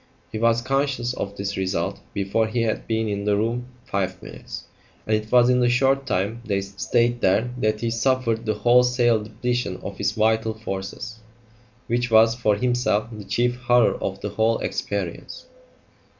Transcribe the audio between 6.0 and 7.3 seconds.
time they stayed